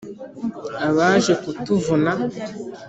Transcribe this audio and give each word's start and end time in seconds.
abaje 0.87 1.33
kutuvuna 1.43 2.11